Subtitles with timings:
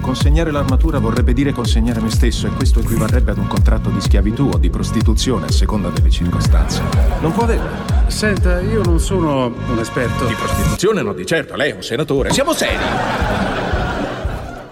[0.00, 4.50] Consegnare l'armatura vorrebbe dire consegnare me stesso e questo equivarrebbe ad un contratto di schiavitù
[4.52, 6.82] o di prostituzione a seconda delle circostanze.
[7.20, 7.68] Non può averlo.
[8.06, 10.26] Senta, io non sono un esperto.
[10.26, 12.30] Di prostituzione no, di certo, lei è un senatore.
[12.30, 13.46] Siamo seri!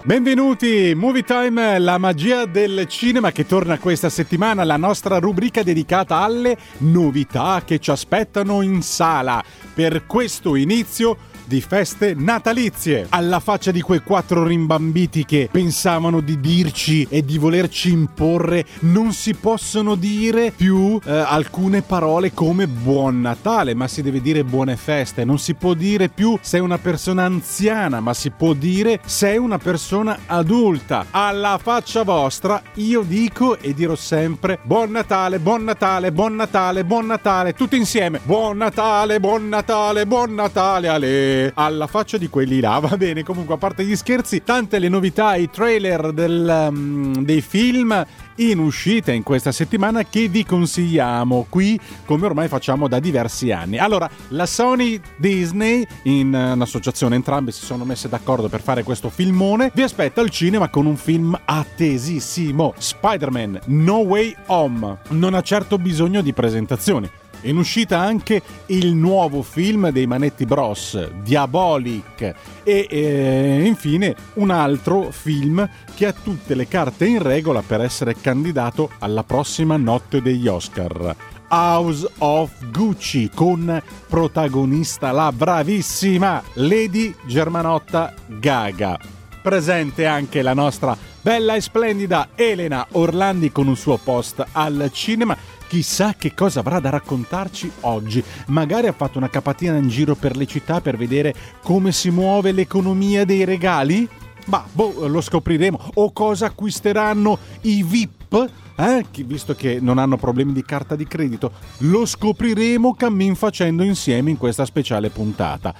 [0.07, 6.21] Benvenuti, Movie Time, la magia del cinema che torna questa settimana, la nostra rubrica dedicata
[6.21, 9.43] alle novità che ci aspettano in sala.
[9.73, 13.07] Per questo inizio di feste natalizie.
[13.09, 19.13] Alla faccia di quei quattro rimbambiti che pensavano di dirci e di volerci imporre, non
[19.13, 24.75] si possono dire più eh, alcune parole come buon Natale, ma si deve dire buone
[24.75, 25.23] feste.
[25.23, 29.57] Non si può dire più sei una persona anziana, ma si può dire sei una
[29.57, 31.07] persona adulta.
[31.11, 37.05] Alla faccia vostra io dico e dirò sempre buon Natale, buon Natale, buon Natale, buon
[37.05, 38.19] Natale, tutti insieme.
[38.23, 42.79] Buon Natale, buon Natale, buon Natale Ale alla faccia di quelli là.
[42.87, 47.41] Va bene, comunque, a parte gli scherzi, tante le novità, i trailer del, um, dei
[47.41, 48.05] film
[48.37, 53.77] in uscita in questa settimana che vi consigliamo qui come ormai facciamo da diversi anni.
[53.77, 59.71] Allora, la Sony Disney in un'associazione entrambe si sono messe d'accordo per fare questo filmone.
[59.73, 64.97] Vi aspetta al cinema con un film attesissimo, Spider-Man No Way Home.
[65.09, 67.09] Non ha certo bisogno di presentazioni.
[67.41, 72.33] In uscita anche il nuovo film dei Manetti Bros, Diabolic,
[72.63, 78.15] e eh, infine un altro film che ha tutte le carte in regola per essere
[78.19, 81.15] candidato alla prossima notte degli Oscar.
[81.49, 88.99] House of Gucci con protagonista la bravissima Lady Germanotta Gaga.
[89.41, 95.35] Presente anche la nostra bella e splendida Elena Orlandi con un suo post al cinema
[95.67, 98.23] Chissà che cosa avrà da raccontarci oggi.
[98.45, 102.53] Magari ha fatto una capatina in giro per le città per vedere come si muove
[102.53, 104.07] l'economia dei regali?
[104.45, 105.89] Ma boh, lo scopriremo.
[105.95, 108.49] O cosa acquisteranno i VIP?
[108.77, 109.05] Eh?
[109.25, 114.37] Visto che non hanno problemi di carta di credito, lo scopriremo cammin facendo insieme in
[114.37, 115.75] questa speciale puntata.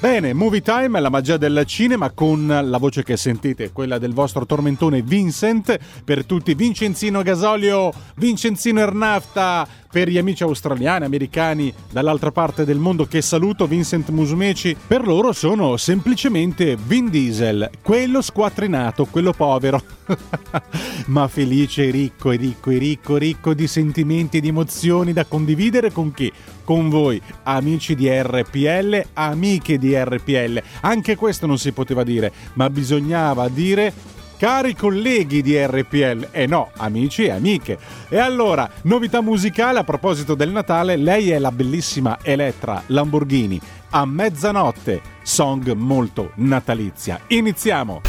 [0.00, 4.46] Bene, Movie Time la magia del cinema con la voce che sentite, quella del vostro
[4.46, 12.64] tormentone Vincent, per tutti Vincenzino Gasolio, Vincenzino Ernafta, per gli amici australiani, americani dall'altra parte
[12.64, 19.32] del mondo che saluto, Vincent Musumeci, per loro sono semplicemente Vin Diesel, quello squattrinato, quello
[19.32, 19.82] povero,
[21.06, 26.32] ma felice ricco ricco ricco, ricco di sentimenti e di emozioni da condividere con chi?
[26.64, 30.62] Con voi, amici di RPL, amiche di RPL.
[30.82, 36.46] Anche questo non si poteva dire, ma bisognava dire Cari colleghi di RPL, e eh
[36.46, 37.76] no, amici e amiche.
[38.08, 43.60] E allora, novità musicale a proposito del Natale, lei è la bellissima Elettra Lamborghini.
[43.90, 47.18] A mezzanotte, song molto natalizia.
[47.26, 48.02] Iniziamo!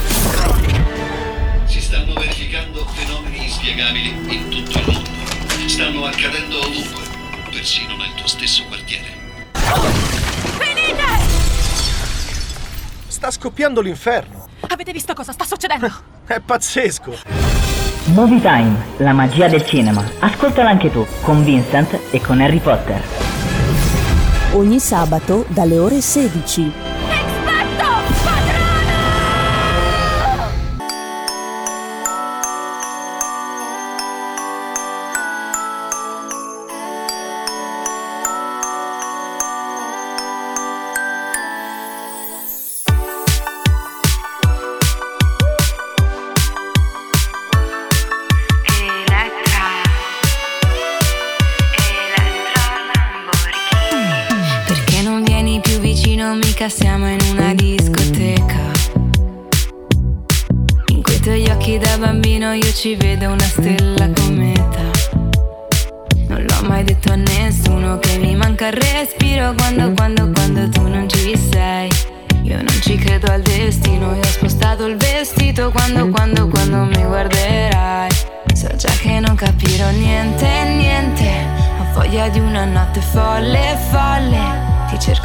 [1.65, 5.09] Si stanno verificando fenomeni inspiegabili in tutto il mondo.
[5.67, 7.03] Stanno accadendo ovunque,
[7.49, 9.07] persino nel tuo stesso quartiere.
[10.59, 11.03] Venite!
[13.07, 14.38] Sta scoppiando l'inferno.
[14.67, 15.89] Avete visto cosa sta succedendo?
[16.25, 17.15] È pazzesco!
[18.13, 20.03] Movie Time, la magia del cinema.
[20.19, 23.01] Ascoltala anche tu, con Vincent e con Harry Potter.
[24.53, 26.71] Ogni sabato dalle ore 16.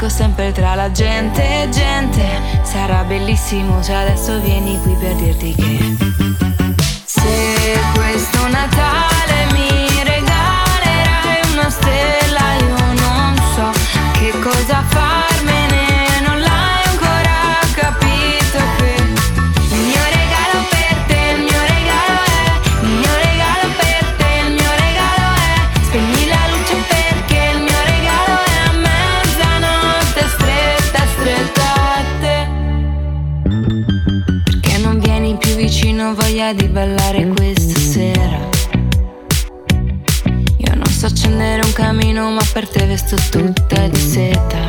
[0.05, 2.41] Cerco sempre tra la gente, gente.
[2.63, 5.97] Sarà bellissimo se adesso vieni qui per dirti che.
[7.05, 13.71] Se questo Natale mi regalerai una stella, io non so
[14.13, 15.14] che cosa farmene.
[42.95, 44.69] Vesto tutta di seta.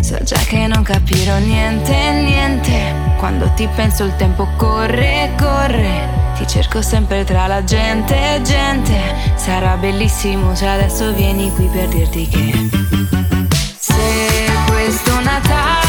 [0.00, 2.94] So già che non capirò niente, niente.
[3.18, 6.08] Quando ti penso il tempo corre, corre.
[6.36, 9.00] Ti cerco sempre tra la gente, gente.
[9.34, 12.68] Sarà bellissimo se adesso vieni qui per dirti che.
[13.78, 15.81] Se questo Natale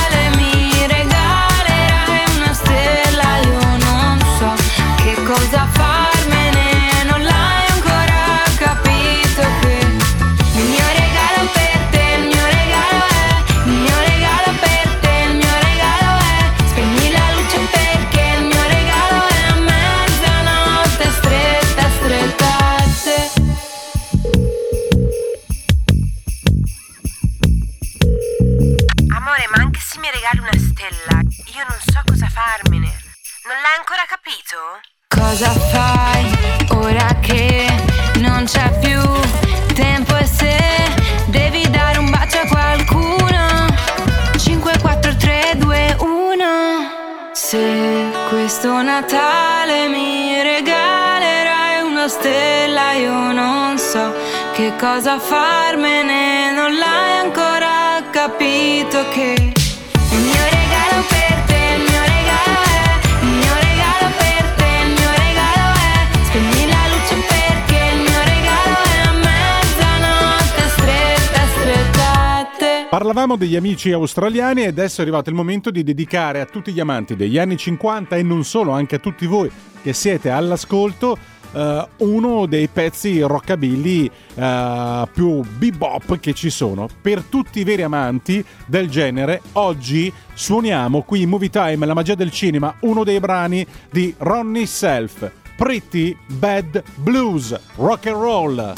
[54.83, 62.53] cosa farmene Non l'hai ancora capito che il mio regalo per te, il mio regalo
[62.67, 66.25] è il mio regalo per te, il mio regalo è.
[66.25, 72.87] Spegni la luce perché il mio regalo è a mezzanotte stretta, stretta a te.
[72.89, 76.81] Parlavamo degli amici australiani e adesso è arrivato il momento di dedicare a tutti gli
[76.81, 79.49] amanti degli anni 50 e non solo, anche a tutti voi
[79.81, 81.17] che siete all'ascolto,
[81.53, 86.87] eh, uno dei pezzi rockabilly eh, più bebop che ci sono.
[87.01, 92.15] Per tutti i veri amanti del genere, oggi suoniamo qui in Movie Time, la magia
[92.15, 98.73] del cinema, uno dei brani di Ronnie Self, Pretty Bad Blues, rock and roll.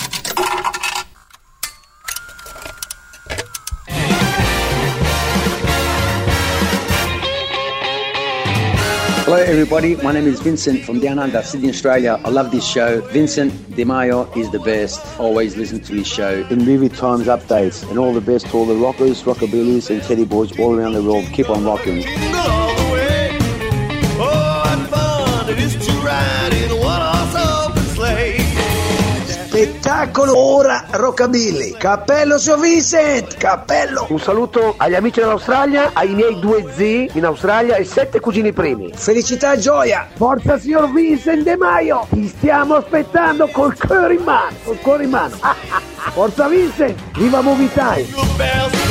[9.25, 9.95] Hello, everybody.
[9.95, 12.21] My name is Vincent from Down Under, Sydney, Australia.
[12.23, 13.01] I love this show.
[13.07, 15.01] Vincent De Mayo is the best.
[15.19, 16.43] Always listen to his show.
[16.43, 20.25] The movie times updates and all the best to all the rockers, rockabillys, and teddy
[20.25, 21.25] boys all around the world.
[21.33, 22.03] Keep on rocking.
[29.55, 31.77] Spettacolo ora Rockabilly.
[31.77, 34.05] Cappello su Vincent, cappello.
[34.09, 38.91] Un saluto agli amici dell'Australia, ai miei due zii in Australia e sette cugini primi.
[38.93, 40.09] Felicità e gioia.
[40.13, 45.11] Forza signor Vincent De Maio, ti stiamo aspettando col cuore in mano, col cuore in
[45.11, 45.37] mano.
[46.11, 48.85] Forza Vincent, viva Movie Time!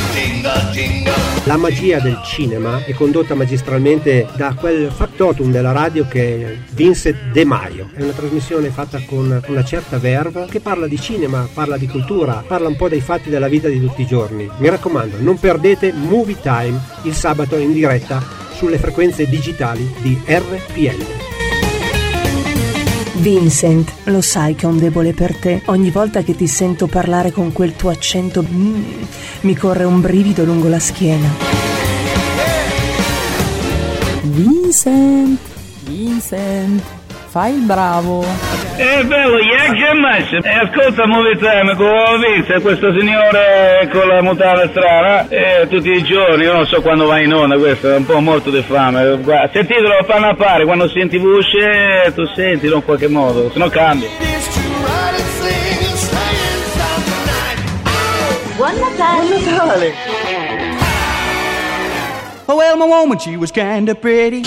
[1.45, 7.31] La magia del cinema è condotta magistralmente da quel factotum della radio che è Vincent
[7.31, 7.89] De Maio.
[7.93, 12.41] È una trasmissione fatta con una certa verve che parla di cinema, parla di cultura,
[12.47, 14.49] parla un po' dei fatti della vita di tutti i giorni.
[14.59, 21.05] Mi raccomando, non perdete Movie Time il sabato in diretta sulle frequenze digitali di RPL.
[23.15, 25.61] Vincent, lo sai che ho un debole per te.
[25.65, 28.83] Ogni volta che ti sento parlare con quel tuo accento, mm,
[29.41, 31.33] mi corre un brivido lungo la schiena.
[34.21, 35.37] Vincent,
[35.83, 36.81] Vincent,
[37.35, 38.23] fai il bravo.
[38.77, 39.35] Eh bello,
[39.99, 40.35] messi?
[40.35, 45.91] E ascolta Movie Time, come ho visto questo signore con la mutanda strana, eh, tutti
[45.91, 48.61] i giorni, io non so quando va in onda questo, è un po' morto di
[48.61, 49.17] fame.
[49.17, 53.67] Guarda, sentitelo, fanno a pari, quando senti voce, tu sentilo in qualche modo, se no
[53.67, 54.07] cambia.
[58.55, 59.35] Buon Natale Natale!
[59.35, 59.93] Buon Natale!
[62.47, 64.43] Oh, well, my woman, she was kinda pretty,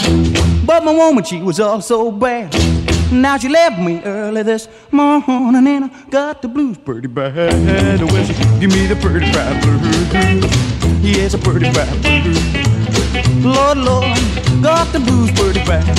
[0.65, 2.78] but my woman, she was also bad.
[3.11, 8.01] Now she left me early this morning, and I got the blues pretty bad.
[8.03, 10.45] Well, she give me the pretty bad blues.
[11.03, 12.39] Yes, a pretty bad blues.
[13.45, 14.19] Lord, Lord,
[14.63, 15.99] got the blues pretty bad.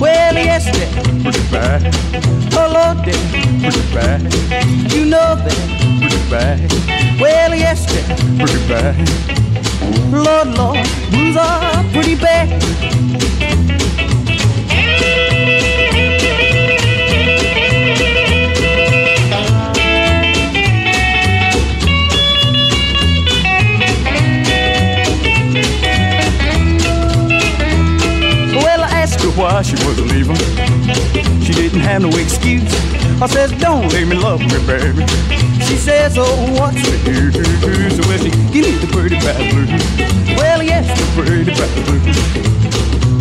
[0.00, 0.90] Well, yes, they're
[1.22, 1.94] pretty bad.
[2.52, 4.22] Oh, Lord, they're pretty bad.
[4.92, 5.66] You know they're
[6.00, 7.20] pretty bad.
[7.20, 8.96] Well, yes, they're pretty bad.
[10.12, 12.62] Lord, Lord, blues are pretty bad.
[29.56, 30.36] Why she wasn't leaving.
[31.40, 32.68] She didn't have no excuse.
[33.22, 35.00] I says, don't leave me, love me, baby.
[35.64, 37.96] She says, oh, what's the use?
[38.06, 39.72] Well, she give me the pretty bad blues.
[40.36, 42.04] Well, yes, the pretty bad blues.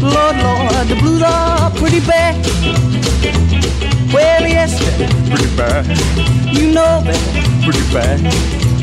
[0.03, 2.35] Lord, Lord, the blues are pretty bad.
[4.13, 5.87] Well, yes, they're pretty bad.
[6.51, 8.19] You know they're pretty bad.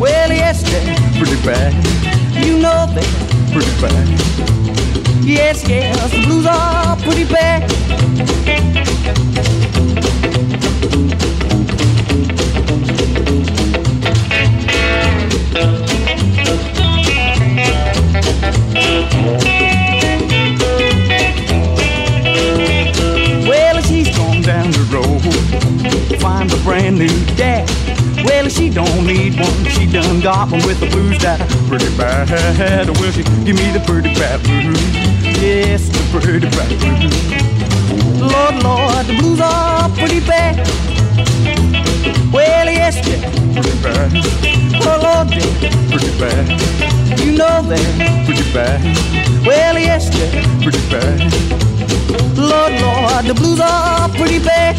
[0.01, 1.73] Well, yes, they're pretty bad.
[2.47, 5.02] You know they're pretty bad.
[5.25, 7.71] Yes, yes, the blues are pretty bad.
[23.47, 25.23] Well, she's gone down the road
[26.21, 27.69] find a brand new dad.
[28.25, 29.65] Well, she don't need one.
[29.67, 32.89] She done got one with the blues that are pretty bad.
[32.99, 35.12] Well, she give me the pretty bad blues.
[35.41, 37.15] Yes, the pretty bad blues.
[38.21, 40.57] Lord, Lord, the blues are pretty bad.
[42.33, 43.21] Well, yes, they're
[43.53, 44.13] pretty bad.
[44.85, 46.47] Oh, Lord, they're pretty bad.
[47.21, 48.81] You know they're pretty bad.
[49.47, 51.21] Well, yes, they're pretty bad.
[52.37, 54.77] Lord, Lord, the blues are pretty bad.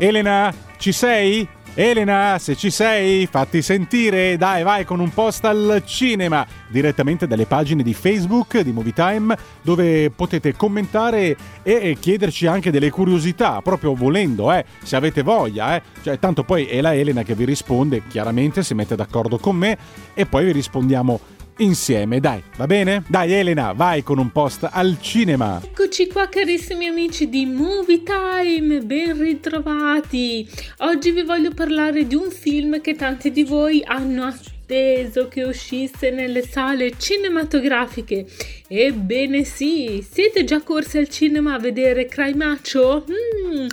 [0.00, 1.48] Elena, ci sei?
[1.74, 7.46] Elena, se ci sei, fatti sentire, dai, vai con un post al cinema, direttamente dalle
[7.46, 13.94] pagine di Facebook di Movie Time, dove potete commentare e chiederci anche delle curiosità, proprio
[13.94, 15.82] volendo, eh, se avete voglia, eh.
[16.02, 19.78] Cioè, tanto poi è la Elena che vi risponde, chiaramente si mette d'accordo con me
[20.12, 21.20] e poi vi rispondiamo
[21.58, 23.04] insieme, dai, va bene?
[23.08, 25.60] Dai Elena, vai con un post al cinema.
[25.62, 30.48] Eccoci qua carissimi amici di Movie Time, ben ritrovati.
[30.78, 36.10] Oggi vi voglio parlare di un film che tanti di voi hanno atteso che uscisse
[36.10, 38.26] nelle sale cinematografiche.
[38.68, 43.04] Ebbene sì, siete già corsi al cinema a vedere Cry Macho?
[43.10, 43.66] Mm.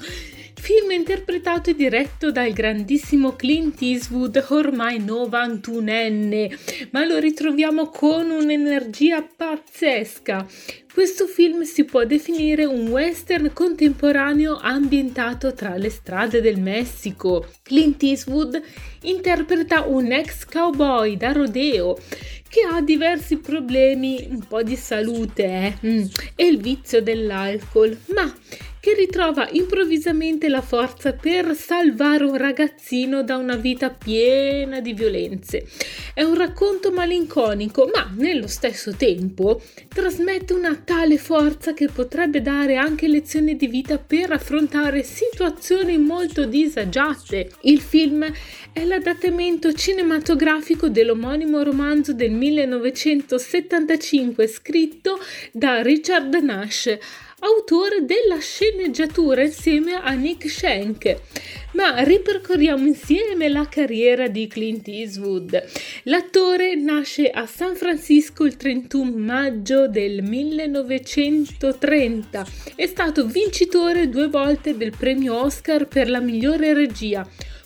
[0.60, 9.22] Film interpretato e diretto dal grandissimo Clint Eastwood, ormai 91enne, ma lo ritroviamo con un'energia
[9.22, 10.46] pazzesca.
[10.92, 17.48] Questo film si può definire un western contemporaneo ambientato tra le strade del Messico.
[17.62, 18.60] Clint Eastwood
[19.04, 21.98] interpreta un ex cowboy da rodeo
[22.50, 25.78] che ha diversi problemi, un po' di salute eh?
[25.86, 28.34] mm, e il vizio dell'alcol, ma
[28.88, 35.68] che ritrova improvvisamente la forza per salvare un ragazzino da una vita piena di violenze.
[36.14, 42.78] È un racconto malinconico, ma nello stesso tempo trasmette una tale forza che potrebbe dare
[42.78, 47.52] anche lezioni di vita per affrontare situazioni molto disagiate.
[47.64, 48.26] Il film
[48.72, 55.20] è l'adattamento cinematografico dell'omonimo romanzo del 1975 scritto
[55.52, 56.98] da Richard Nash
[57.40, 61.16] autore della sceneggiatura insieme a Nick Shank.
[61.74, 65.64] Ma ripercorriamo insieme la carriera di Clint Eastwood.
[66.04, 72.48] L'attore nasce a San Francisco il 31 maggio del 1930.
[72.74, 77.24] È stato vincitore due volte del premio Oscar per la migliore regia.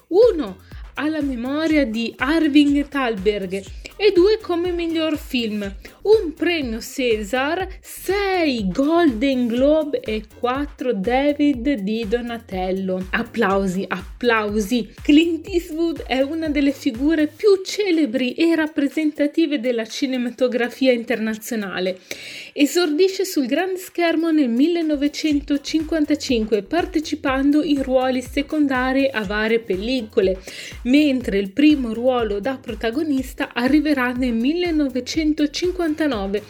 [0.08, 0.58] Uno
[0.96, 3.64] alla memoria di Arving Thalberg
[3.96, 12.08] e due come miglior film, un premio César, 6 Golden Globe e 4 David di
[12.08, 13.06] Donatello.
[13.12, 14.92] Applausi, applausi!
[15.04, 22.00] Clint Eastwood è una delle figure più celebri e rappresentative della cinematografia internazionale.
[22.54, 30.42] Esordisce sul grande schermo nel 1955 partecipando in ruoli secondari a varie pellicole,
[30.84, 36.44] mentre il primo ruolo da protagonista arriverà nel 1956 69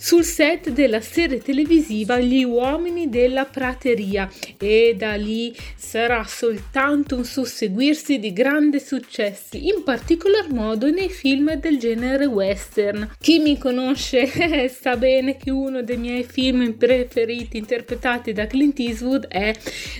[0.00, 7.24] sul set della serie televisiva Gli uomini della prateria e da lì sarà soltanto un
[7.24, 13.10] susseguirsi di grandi successi, in particolar modo nei film del genere western.
[13.18, 19.26] Chi mi conosce sa bene che uno dei miei film preferiti interpretati da Clint Eastwood
[19.26, 19.52] è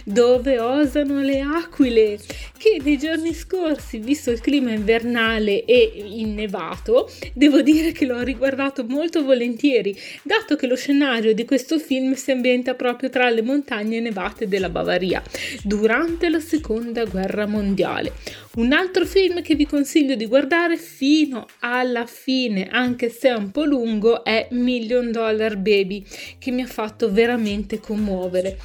[0.05, 2.19] Dove osano le aquile,
[2.57, 8.85] che nei giorni scorsi, visto il clima invernale e innevato, devo dire che l'ho riguardato
[8.89, 14.01] molto volentieri dato che lo scenario di questo film si ambienta proprio tra le montagne
[14.01, 15.23] nevate della Bavaria,
[15.63, 18.13] durante la seconda guerra mondiale.
[18.57, 23.51] Un altro film che vi consiglio di guardare fino alla fine, anche se è un
[23.51, 26.05] po' lungo, è Million Dollar Baby,
[26.39, 28.59] che mi ha fatto veramente commuovere.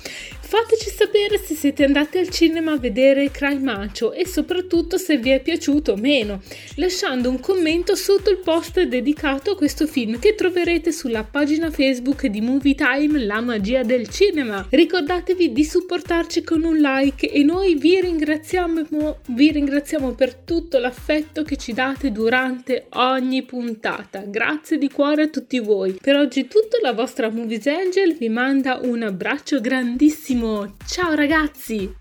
[0.56, 5.32] Fateci sapere se siete andati al cinema a vedere Cry Macho e soprattutto se vi
[5.32, 6.44] è piaciuto o meno,
[6.76, 12.28] lasciando un commento sotto il post dedicato a questo film che troverete sulla pagina Facebook
[12.28, 14.68] di Movie Time La magia del cinema.
[14.70, 21.42] Ricordatevi di supportarci con un like e noi vi ringraziamo, vi ringraziamo per tutto l'affetto
[21.42, 24.20] che ci date durante ogni puntata.
[24.20, 25.98] Grazie di cuore a tutti voi.
[26.00, 31.96] Per oggi tutto, la vostra Movies Angel vi manda un abbraccio grandissimo Ciao ragazzi!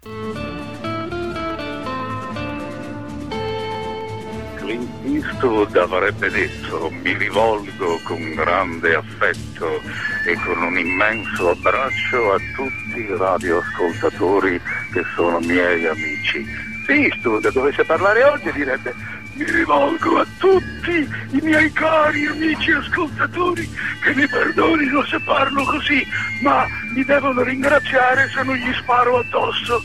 [4.56, 9.80] Clint Eastwood avrebbe detto mi rivolgo con grande affetto
[10.26, 14.60] e con un immenso abbraccio a tutti i radioascoltatori
[14.92, 16.44] che sono miei amici.
[16.84, 18.92] Se Eastwood dovesse parlare oggi direbbe
[19.34, 23.68] mi rivolgo a tutti i miei cari amici ascoltatori
[24.02, 26.06] che mi perdonino se parlo così,
[26.42, 29.82] ma mi devono ringraziare se non gli sparo addosso.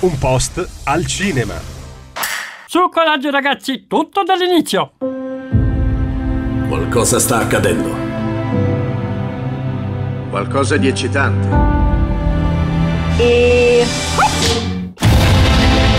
[0.00, 1.54] Un post al cinema.
[2.66, 4.92] Su coraggio ragazzi, tutto dall'inizio.
[6.68, 7.94] Qualcosa sta accadendo.
[10.28, 11.48] Qualcosa di eccitante.
[13.18, 13.86] E...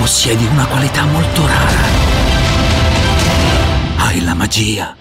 [0.00, 1.82] Possiedi una qualità molto rara.
[3.96, 4.96] Hai la magia.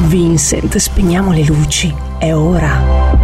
[0.00, 1.94] Vincent, spegniamo le luci.
[2.18, 3.15] È ora.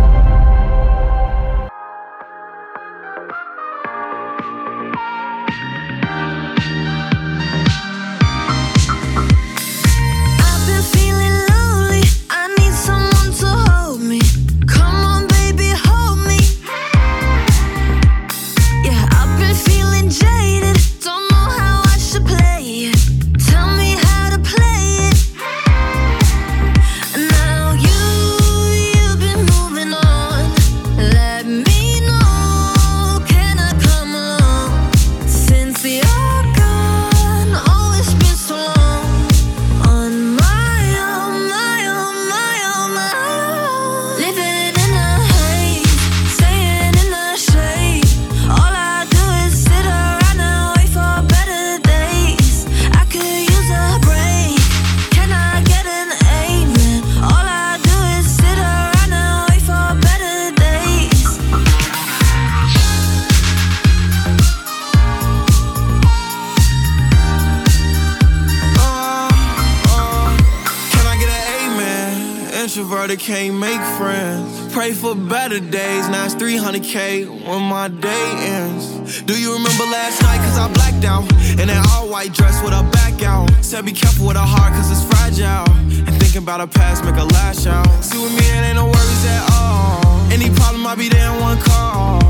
[76.82, 79.22] 300k when my day ends.
[79.22, 80.38] Do you remember last night?
[80.38, 81.30] Cause I blacked out.
[81.60, 83.50] In that all white dress with a back out.
[83.62, 85.70] Said be careful with a heart cause it's fragile.
[86.06, 87.86] And thinking about a past make a lash out.
[88.02, 90.32] See with me, it ain't no worries at all.
[90.32, 92.20] Any problem, I'll be there in one call.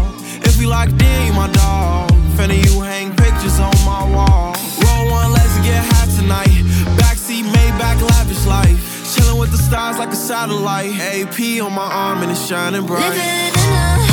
[0.44, 2.10] If we locked in, you my dog.
[2.36, 4.56] Finna you hang pictures on my wall.
[4.84, 6.52] Roll one, let's get high tonight.
[6.98, 8.78] Backseat, Maybach, lavish life.
[9.14, 10.92] Chilling with the stars like a satellite.
[10.98, 13.08] AP on my arm and it's shining bright.
[13.08, 14.11] Living in a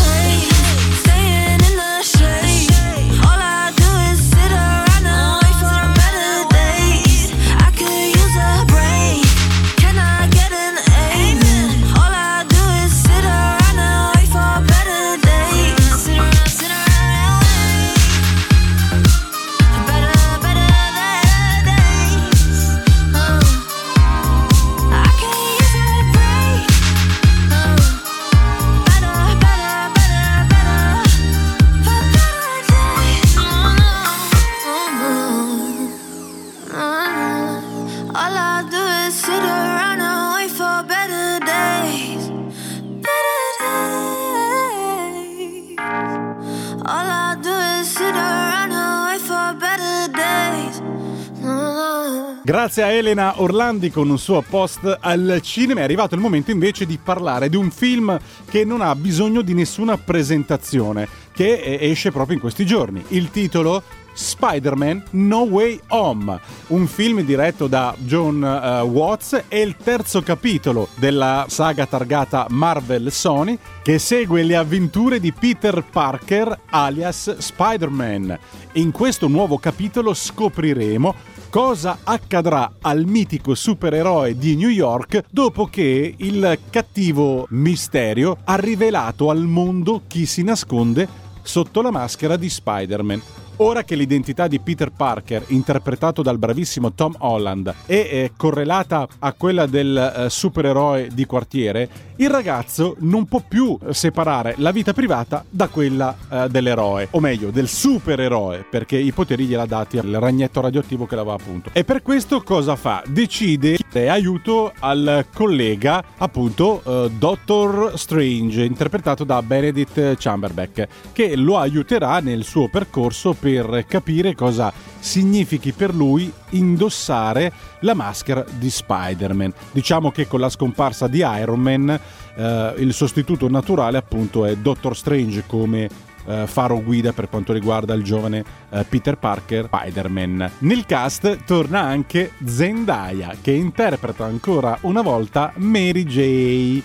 [52.69, 56.85] Grazie a Elena Orlandi con un suo post al cinema è arrivato il momento invece
[56.85, 58.15] di parlare di un film
[58.47, 63.03] che non ha bisogno di nessuna presentazione, che esce proprio in questi giorni.
[63.07, 63.81] Il titolo
[64.13, 70.89] Spider-Man No Way Home, un film diretto da John eh, Watts è il terzo capitolo
[70.93, 78.37] della saga targata Marvel Sony che segue le avventure di Peter Parker alias Spider-Man.
[78.73, 86.13] In questo nuovo capitolo scopriremo cosa accadrà al mitico supereroe di New York dopo che
[86.15, 91.07] il cattivo Misterio ha rivelato al mondo chi si nasconde
[91.41, 93.21] sotto la maschera di Spider-Man.
[93.61, 99.65] Ora che l'identità di Peter Parker, interpretato dal bravissimo Tom Holland, è correlata a quella
[99.65, 105.67] del eh, supereroe di quartiere, il ragazzo non può più separare la vita privata da
[105.69, 111.05] quella eh, dell'eroe, o meglio, del supereroe, perché i poteri gliel'ha dati al ragnetto radioattivo
[111.05, 111.69] che l'aveva appunto.
[111.71, 113.03] E per questo cosa fa?
[113.07, 121.57] Decide di aiuto al collega, appunto, eh, Doctor Strange, interpretato da Benedict Chamberback, che lo
[121.57, 129.53] aiuterà nel suo percorso per capire cosa significhi per lui indossare la maschera di Spider-Man.
[129.71, 131.99] Diciamo che con la scomparsa di Iron Man
[132.35, 135.89] eh, il sostituto naturale appunto è Doctor Strange come
[136.25, 140.51] eh, faro guida per quanto riguarda il giovane eh, Peter Parker Spider-Man.
[140.59, 146.81] Nel cast torna anche Zendaya che interpreta ancora una volta Mary J.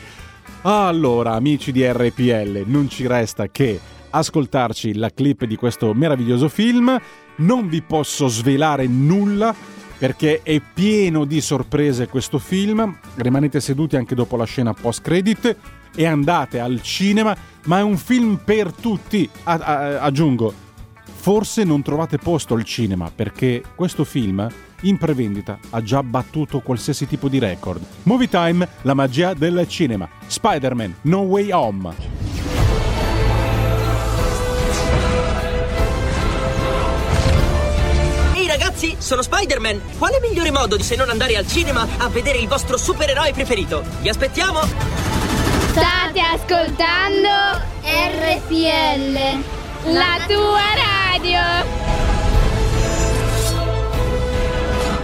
[0.63, 6.99] Allora, amici di RPL, non ci resta che ascoltarci la clip di questo meraviglioso film.
[7.37, 9.55] Non vi posso svelare nulla
[9.97, 12.97] perché è pieno di sorprese questo film.
[13.17, 15.57] Rimanete seduti anche dopo la scena post credit
[15.95, 19.29] e andate al cinema, ma è un film per tutti.
[19.45, 20.53] A- a- aggiungo,
[21.05, 24.47] forse non trovate posto al cinema perché questo film
[24.83, 27.81] in prevendita ha già battuto qualsiasi tipo di record.
[28.03, 30.09] Movie Time, la magia del cinema.
[30.27, 32.44] Spider-Man, No Way Home.
[38.85, 39.81] Ragazzi, sono Spider-Man!
[39.99, 43.83] Quale migliore modo di se non andare al cinema a vedere il vostro supereroe preferito?
[44.01, 44.61] Vi aspettiamo!
[45.71, 49.19] State ascoltando RPL,
[49.93, 51.41] la tua radio.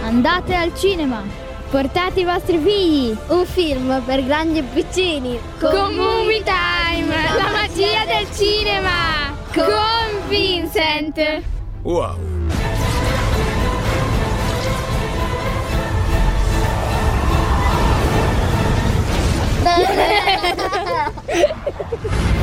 [0.03, 1.23] Andate al cinema.
[1.69, 3.15] Portate i vostri figli.
[3.27, 5.39] Un film per grandi e piccini.
[5.59, 9.33] Con Movie Time, la magia del cinema.
[9.53, 11.41] Con Vincent.
[11.83, 12.31] Wow.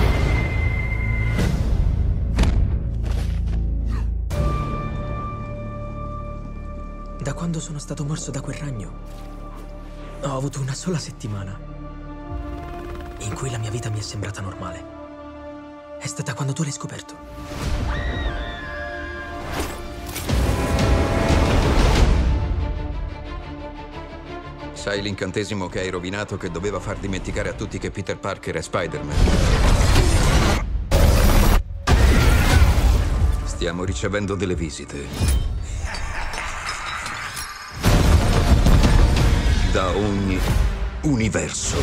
[7.20, 8.90] Da quando sono stato morso da quel ragno,
[10.22, 11.58] ho avuto una sola settimana
[13.18, 14.96] in cui la mia vita mi è sembrata normale.
[15.98, 17.77] È stata quando tu l'hai scoperto.
[24.88, 28.62] Sai l'incantesimo che hai rovinato che doveva far dimenticare a tutti che Peter Parker è
[28.62, 29.16] Spider-Man?
[33.44, 35.06] Stiamo ricevendo delle visite.
[39.72, 40.38] Da ogni
[41.02, 41.76] universo.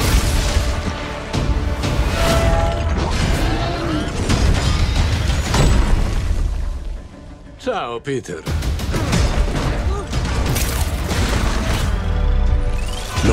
[7.58, 8.65] Ciao, Peter.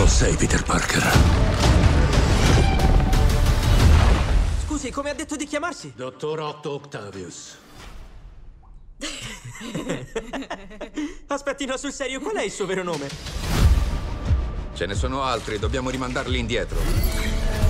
[0.03, 1.01] Non sei Peter Parker.
[4.65, 5.93] Scusi, come ha detto di chiamarsi?
[5.95, 7.57] Dottor Otto Octavius.
[11.29, 13.09] Aspetti, no, sul serio, qual è il suo vero nome?
[14.73, 16.81] Ce ne sono altri, dobbiamo rimandarli indietro.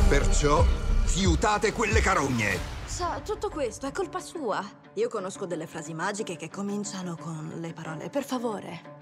[0.09, 0.65] Perciò
[1.05, 2.59] fiutate quelle carogne.
[2.87, 4.67] Sa, tutto questo è colpa sua.
[4.95, 9.01] Io conosco delle frasi magiche che cominciano con le parole per favore.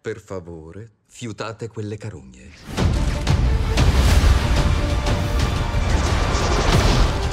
[0.00, 2.50] Per favore, fiutate quelle carogne.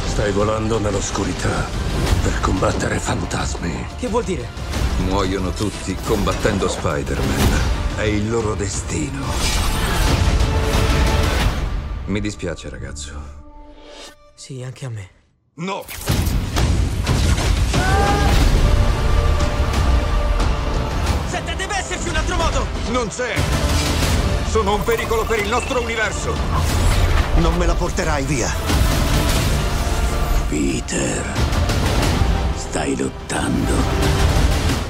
[0.08, 1.68] Stai volando nell'oscurità
[2.24, 3.86] per combattere fantasmi.
[4.00, 4.48] Che vuol dire?
[5.00, 7.98] Muoiono tutti combattendo Spider-Man.
[7.98, 9.24] È il loro destino.
[12.06, 13.44] Mi dispiace, ragazzo.
[14.34, 15.10] Sì, anche a me.
[15.56, 16.45] No!
[22.26, 22.66] Altro modo!
[22.90, 23.36] Non c'è!
[24.50, 26.34] Sono un pericolo per il nostro universo!
[27.36, 28.52] Non me la porterai via.
[30.50, 31.34] Peter,
[32.56, 33.74] stai lottando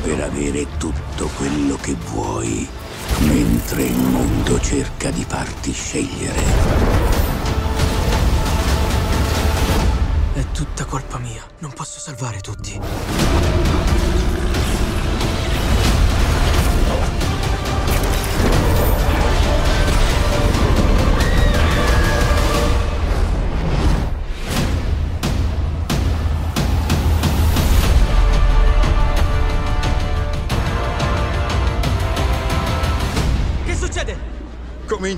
[0.03, 2.67] per avere tutto quello che vuoi,
[3.19, 6.43] mentre il mondo cerca di farti scegliere.
[10.33, 11.43] È tutta colpa mia.
[11.59, 12.79] Non posso salvare tutti.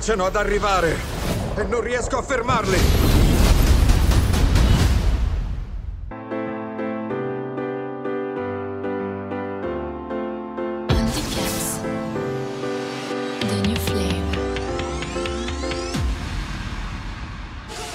[0.08, 0.98] Cominciano ad arrivare
[1.58, 2.78] e non riesco a fermarli.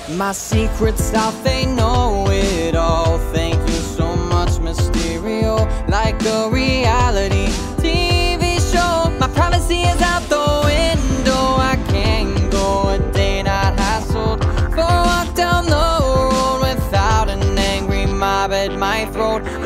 [0.08, 3.01] My secret stuff, they know it all.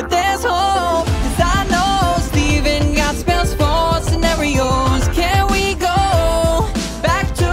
[0.09, 5.09] But there's hope, 'cause I know Steven got spells for scenarios.
[5.12, 6.69] Can we go
[7.03, 7.53] back to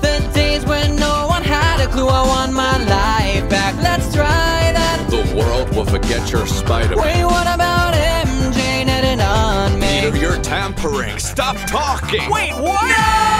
[0.00, 2.08] the days when no one had a clue?
[2.08, 3.74] I want my life back.
[3.82, 5.10] Let's try that.
[5.10, 7.04] The world will forget your Spider-Man.
[7.04, 10.00] Wait, what about MJ netted on me?
[10.00, 11.18] Peter, you're tampering.
[11.18, 12.30] Stop talking.
[12.30, 12.88] Wait, what?
[12.88, 13.35] No!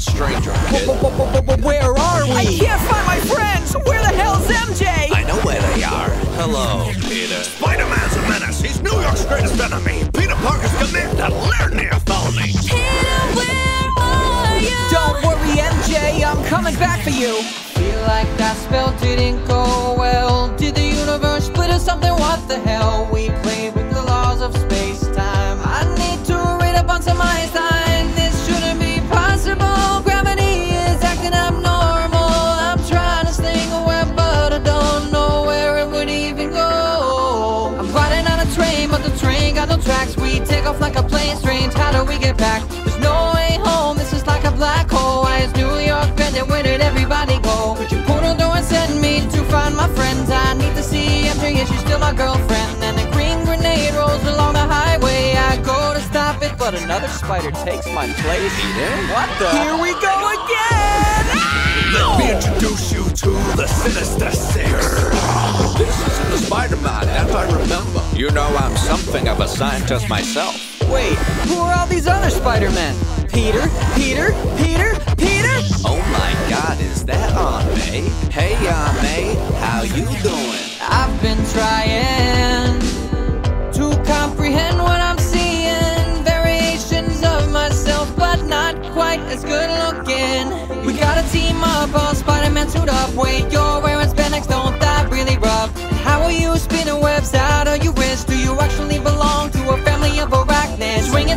[0.00, 0.52] Whole stranger.
[1.62, 2.32] Where are we?
[2.32, 3.74] I can't find my friends.
[3.86, 4.86] Where the hell's MJ?
[5.12, 6.10] I know where they are.
[6.36, 7.42] Hello, Peter.
[7.42, 8.60] Spider-Man's a menace.
[8.60, 10.08] He's New York's greatest enemy.
[10.14, 12.52] Peter Parker's command at Lernia felony.
[14.90, 17.42] Don't worry, MJ, I'm coming back for you.
[17.76, 20.48] Feel like that spell didn't go well.
[20.56, 22.12] Did the universe split or something?
[22.12, 22.89] What the hell?
[41.20, 41.36] Off like a plane.
[41.36, 42.66] Strange, how do we get back?
[42.68, 43.96] There's no way home.
[43.96, 45.22] This is like a black hole.
[45.22, 46.46] Why is New York bending?
[46.48, 47.74] Where did everybody go?
[47.76, 50.30] Could you portal door and send me to find my friends?
[50.30, 51.62] I need to see MJ.
[51.62, 52.82] Is she still my girlfriend?
[52.82, 55.34] And a green grenade rolls along the highway.
[55.36, 58.54] I go to stop it, but another spider takes my place.
[59.12, 59.50] What the?
[59.50, 61.26] Here we go again!
[61.92, 64.70] Let me introduce you to the Sinister Six.
[65.76, 68.02] This is the Spider-Man, as I remember.
[68.14, 70.79] You know I'm something of a scientist myself.
[70.90, 72.96] Wait, who are all these other Spider-Men?
[73.28, 75.56] Peter, Peter, Peter, Peter?
[75.86, 78.00] Oh my god, is that Aunt May?
[78.30, 80.64] Hey Aunt May, how you doing?
[80.82, 82.80] I've been trying
[83.72, 86.24] to comprehend what I'm seeing.
[86.24, 90.84] Variations of myself, but not quite as good looking.
[90.84, 93.14] We gotta team up, all Spider-Man suit up.
[93.14, 95.70] Wait, you're wearing spandex, don't that really rub?
[96.02, 97.99] How are you spinning webs out your you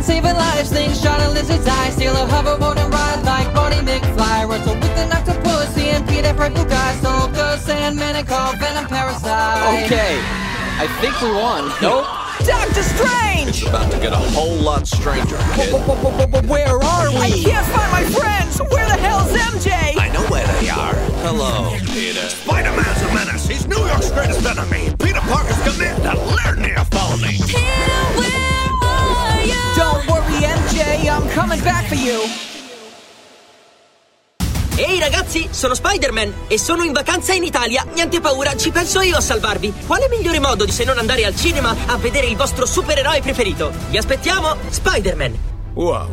[0.04, 1.90] saving lives, slingshot a lizard's eye.
[1.90, 4.48] Steal a hoverboard and ride like Marty McFly.
[4.48, 6.94] Wrestle with an octopus and Peter Purple guy.
[7.00, 9.84] Soldier, Sandman, and call Venom Parasite.
[9.84, 10.20] Okay,
[10.78, 11.72] I think we won.
[11.80, 12.04] Nope.
[12.44, 13.48] Doctor Strange!
[13.48, 15.72] It's about to get a whole lot stranger, kid.
[16.48, 17.16] Where are we?
[17.16, 18.60] I can't find my friends!
[18.70, 19.70] Where the hell's MJ?
[19.96, 20.94] I know where they are.
[21.24, 22.28] Hello, Peter.
[22.28, 23.46] Spider-Man's a menace.
[23.46, 24.92] He's New York's greatest enemy.
[24.98, 27.38] Peter Parker's command at Lernia felony.
[27.38, 28.53] Don't worry, MJ,
[31.14, 32.18] I'm coming back for you.
[34.76, 37.84] Ehi ragazzi, sono Spider-Man e sono in vacanza in Italia.
[37.94, 39.72] Niente paura, ci penso io a salvarvi.
[39.86, 43.72] Quale migliore modo di se non andare al cinema a vedere il vostro supereroe preferito?
[43.90, 45.38] Vi aspettiamo, Spider-Man.
[45.74, 46.08] Wow.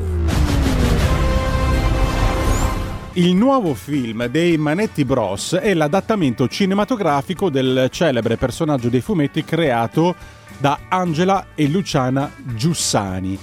[3.13, 10.15] Il nuovo film dei Manetti Bros è l'adattamento cinematografico del celebre personaggio dei fumetti creato
[10.59, 13.35] da Angela e Luciana Giussani,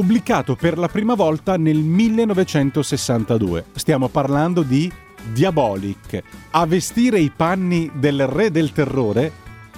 [0.00, 3.66] pubblicato per la prima volta nel 1962.
[3.74, 4.90] Stiamo parlando di
[5.30, 6.22] Diabolic.
[6.52, 9.30] A vestire i panni del re del terrore,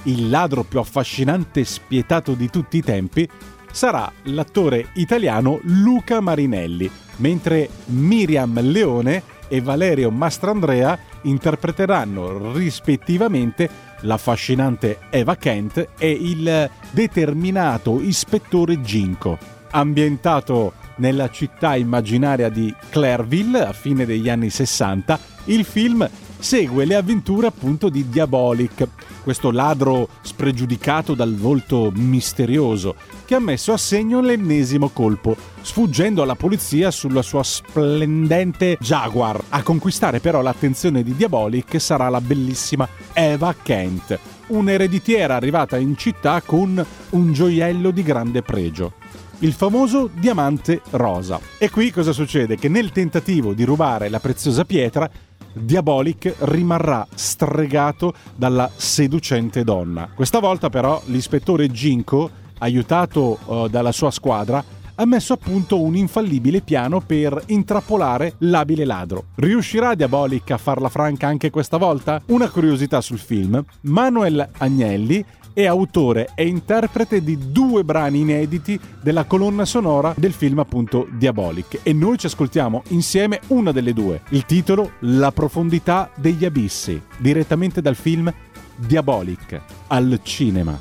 [0.04, 3.28] il ladro più affascinante e spietato di tutti i tempi,
[3.72, 13.68] sarà l'attore italiano Luca Marinelli, mentre Miriam Leone e Valerio Mastrandrea interpreteranno rispettivamente
[14.02, 19.62] l'affascinante Eva Kent e il determinato ispettore Ginko.
[19.74, 26.08] Ambientato nella città immaginaria di Clairville a fine degli anni 60, il film
[26.38, 28.87] segue le avventure appunto di Diabolic,
[29.22, 36.35] questo ladro spregiudicato dal volto misterioso, che ha messo a segno l'ennesimo colpo, sfuggendo alla
[36.35, 39.40] polizia sulla sua splendente Jaguar.
[39.50, 46.42] A conquistare però l'attenzione di Diabolic sarà la bellissima Eva Kent, un'ereditiera arrivata in città
[46.42, 49.00] con un gioiello di grande pregio
[49.42, 51.40] il famoso diamante rosa.
[51.59, 52.57] E qui cosa succede?
[52.57, 55.11] Che nel tentativo di rubare la preziosa pietra,
[55.52, 60.09] Diabolic rimarrà stregato dalla seducente donna.
[60.14, 65.96] Questa volta però l'ispettore Ginko, aiutato eh, dalla sua squadra, ha messo a punto un
[65.96, 69.24] infallibile piano per intrappolare l'abile ladro.
[69.35, 72.22] Riuscirà Diabolic a farla franca anche questa volta?
[72.26, 73.62] Una curiosità sul film.
[73.83, 80.58] Manuel Agnelli è autore e interprete di due brani inediti della colonna sonora del film
[80.58, 84.22] appunto Diabolic e noi ci ascoltiamo insieme una delle due.
[84.30, 88.32] Il titolo La profondità degli abissi, direttamente dal film
[88.76, 90.78] Diabolic al cinema.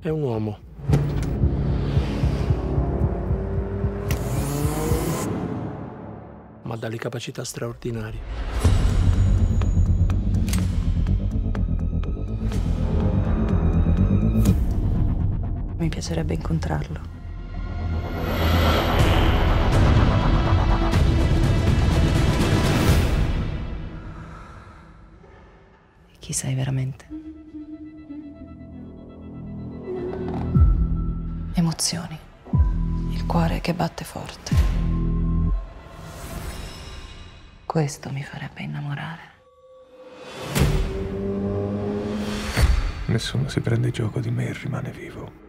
[0.00, 0.67] È un uomo.
[6.68, 8.20] Ma dalle capacità straordinarie.
[15.78, 17.00] Mi piacerebbe incontrarlo.
[26.18, 27.06] Chi sei veramente?
[31.54, 32.18] Emozioni.
[33.12, 34.97] Il cuore che batte forte.
[37.68, 39.22] Questo mi farebbe innamorare.
[43.08, 45.47] Nessuno si prende gioco di me e rimane vivo.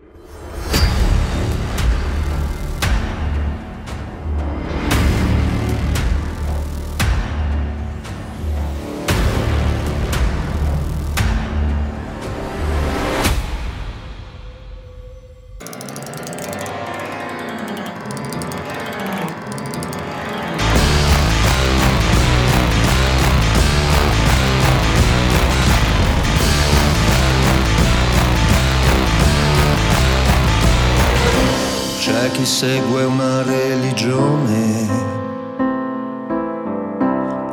[32.59, 34.85] Segue una religione,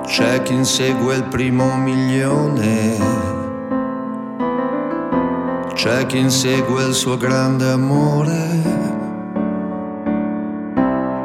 [0.05, 2.99] c'è chi insegue il primo milione,
[5.75, 8.63] c'è chi insegue il suo grande amore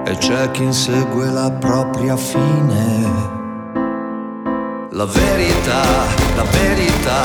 [0.04, 3.30] e c'è chi insegue la propria fine.
[4.91, 5.82] La verità,
[6.36, 7.24] la verità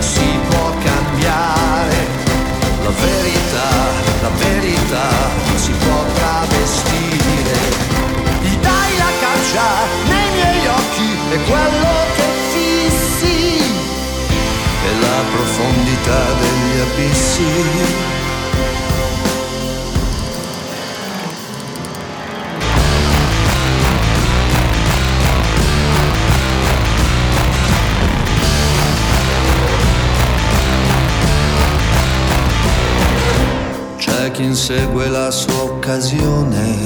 [0.00, 2.00] si può cambiare.
[2.82, 3.68] La verità,
[4.20, 7.56] la verità si può travestire.
[8.42, 9.68] Gli dai la caccia
[10.08, 13.62] nei miei occhi e quello che fissi
[14.88, 18.11] è la profondità degli abissi.
[34.52, 36.84] Insegue la sua occasione.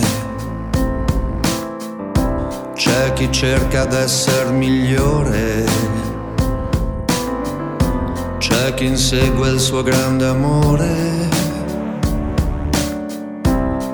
[2.75, 5.65] C'è chi cerca d'essere migliore.
[8.39, 11.29] C'è chi insegue il suo grande amore.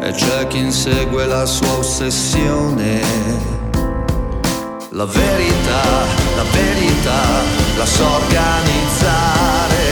[0.03, 3.01] E c'è chi insegue la sua ossessione.
[4.91, 5.83] La verità,
[6.37, 7.21] la verità,
[7.79, 9.85] la so organizzare.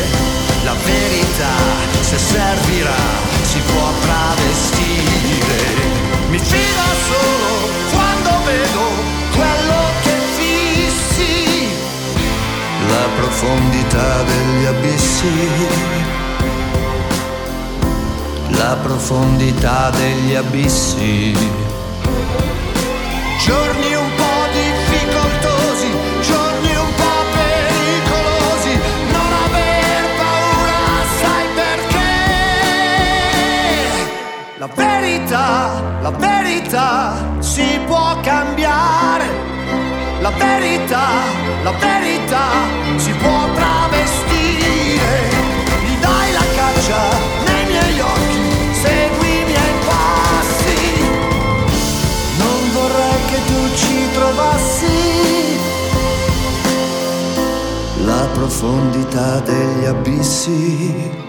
[0.64, 1.55] La verità,
[2.03, 5.62] se servirà, si può travestire.
[6.30, 7.51] Mi fido solo
[7.92, 8.84] quando vedo
[9.34, 11.68] quello che fissi.
[12.88, 15.66] La profondità degli abissi.
[18.51, 21.34] La profondità degli abissi.
[23.44, 23.99] Giorni
[34.61, 39.24] La verità, la verità si può cambiare.
[40.20, 41.06] La verità,
[41.62, 42.46] la verità
[42.96, 45.30] si può travestire.
[45.82, 47.02] Gli dai la caccia
[47.46, 50.80] nei miei occhi, segui i miei passi.
[52.36, 55.58] Non vorrei che tu ci trovassi
[58.04, 61.28] la profondità degli abissi.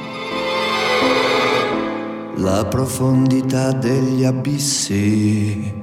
[2.42, 5.80] La profondità degli abissi.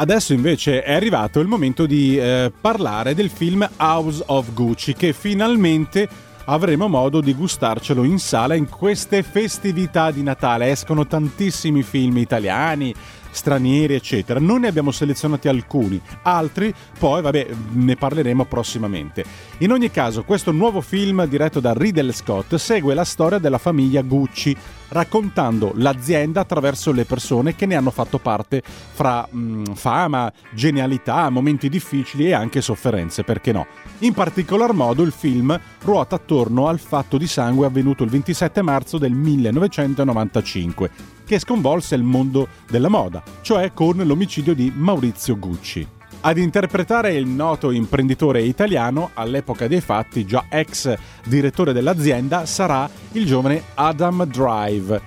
[0.00, 5.12] Adesso invece è arrivato il momento di eh, parlare del film House of Gucci che
[5.12, 10.70] finalmente avremo modo di gustarcelo in sala in queste festività di Natale.
[10.70, 12.94] Escono tantissimi film italiani,
[13.38, 14.40] stranieri, eccetera.
[14.40, 19.24] Noi ne abbiamo selezionati alcuni, altri poi, vabbè, ne parleremo prossimamente.
[19.58, 24.02] In ogni caso, questo nuovo film diretto da Riddle Scott segue la storia della famiglia
[24.02, 24.56] Gucci,
[24.88, 31.68] raccontando l'azienda attraverso le persone che ne hanno fatto parte fra mh, fama, genialità, momenti
[31.68, 33.66] difficili e anche sofferenze, perché no?
[34.00, 38.98] In particolar modo il film ruota attorno al fatto di sangue avvenuto il 27 marzo
[38.98, 45.86] del 1995, che sconvolse il mondo della moda, cioè con l'omicidio di Maurizio Gucci.
[46.20, 53.26] Ad interpretare il noto imprenditore italiano, all'epoca dei fatti già ex direttore dell'azienda, sarà il
[53.26, 55.00] giovane Adam Drive.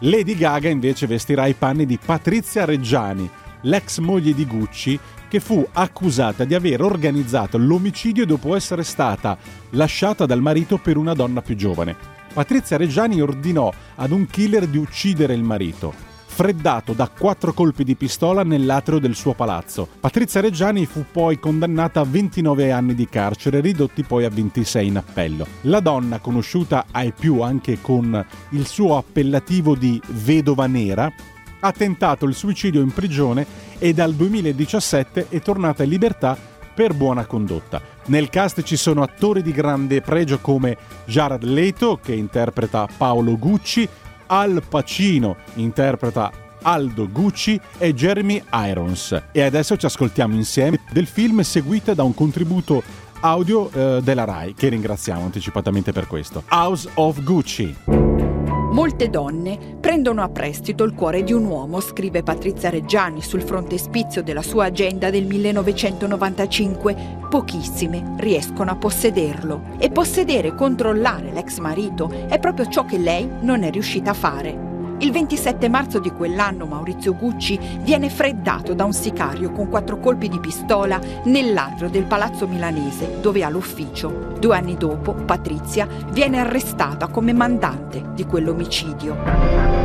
[0.00, 3.30] Lady Gaga invece vestirà i panni di Patrizia Reggiani,
[3.62, 4.98] l'ex moglie di Gucci,
[5.28, 9.38] che fu accusata di aver organizzato l'omicidio dopo essere stata
[9.70, 12.17] lasciata dal marito per una donna più giovane.
[12.38, 15.92] Patrizia Reggiani ordinò ad un killer di uccidere il marito,
[16.24, 19.88] freddato da quattro colpi di pistola nell'atrio del suo palazzo.
[19.98, 24.98] Patrizia Reggiani fu poi condannata a 29 anni di carcere, ridotti poi a 26 in
[24.98, 25.48] appello.
[25.62, 31.12] La donna, conosciuta ai più anche con il suo appellativo di vedova nera,
[31.58, 33.44] ha tentato il suicidio in prigione
[33.80, 36.38] e dal 2017 è tornata in libertà
[36.72, 37.97] per buona condotta.
[38.08, 43.86] Nel cast ci sono attori di grande pregio come Jared Leto, che interpreta Paolo Gucci,
[44.28, 46.30] Al Pacino interpreta
[46.62, 49.22] Aldo Gucci e Jeremy Irons.
[49.30, 52.82] E adesso ci ascoltiamo insieme del film seguito da un contributo
[53.20, 56.44] audio eh, della RAI, che ringraziamo anticipatamente per questo.
[56.48, 58.27] House of Gucci.
[58.48, 64.22] Molte donne prendono a prestito il cuore di un uomo, scrive Patrizia Reggiani sul frontespizio
[64.22, 67.26] della sua agenda del 1995.
[67.28, 69.76] Pochissime riescono a possederlo.
[69.78, 74.14] E possedere e controllare l'ex marito è proprio ciò che lei non è riuscita a
[74.14, 74.77] fare.
[75.00, 80.28] Il 27 marzo di quell'anno Maurizio Gucci viene freddato da un sicario con quattro colpi
[80.28, 84.34] di pistola nell'atrio del palazzo milanese dove ha l'ufficio.
[84.40, 89.77] Due anni dopo Patrizia viene arrestata come mandante di quell'omicidio.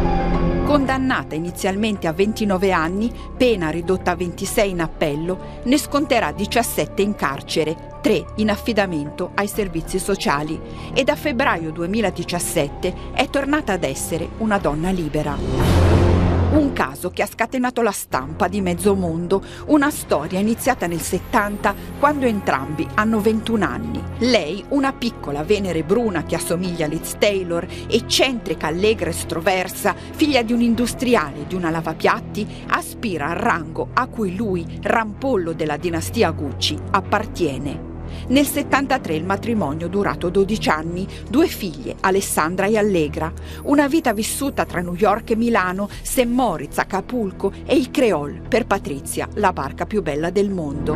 [0.66, 7.16] Condannata inizialmente a 29 anni, pena ridotta a 26 in appello, ne sconterà 17 in
[7.16, 10.60] carcere, 3 in affidamento ai servizi sociali
[10.94, 16.13] e da febbraio 2017 è tornata ad essere una donna libera.
[16.54, 21.74] Un caso che ha scatenato la stampa di mezzo mondo, una storia iniziata nel 70
[21.98, 24.04] quando entrambi hanno 21 anni.
[24.20, 30.44] Lei, una piccola venere bruna che assomiglia a Liz Taylor, eccentrica, allegra e estroversa, figlia
[30.44, 36.30] di un industriale di una lavapiatti, aspira al rango a cui lui, rampollo della dinastia
[36.30, 37.93] Gucci, appartiene.
[38.28, 43.32] Nel 73 il matrimonio durato 12 anni, due figlie, Alessandra e Allegra,
[43.64, 46.26] una vita vissuta tra New York e Milano, St.
[46.26, 50.96] Moritz, Acapulco e il Creole, per Patrizia la barca più bella del mondo.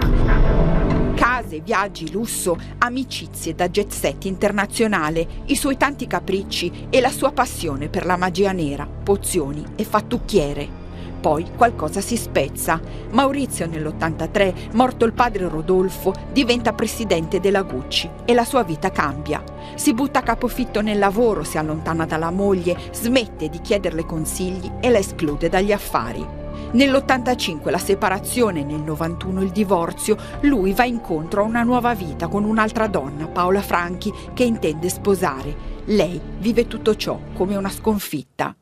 [1.15, 7.31] Case, viaggi, lusso, amicizie da jet set internazionale, i suoi tanti capricci e la sua
[7.31, 10.86] passione per la magia nera, pozioni e fattucchiere.
[11.19, 12.79] Poi qualcosa si spezza.
[13.11, 19.43] Maurizio nell'83, morto il padre Rodolfo, diventa presidente della Gucci e la sua vita cambia.
[19.75, 24.89] Si butta a capofitto nel lavoro, si allontana dalla moglie, smette di chiederle consigli e
[24.89, 26.45] la esclude dagli affari.
[26.71, 32.43] Nell'85 la separazione, nel 91 il divorzio, lui va incontro a una nuova vita con
[32.43, 35.75] un'altra donna, Paola Franchi, che intende sposare.
[35.85, 38.55] Lei vive tutto ciò come una sconfitta.